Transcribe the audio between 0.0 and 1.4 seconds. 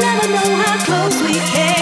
never know how close we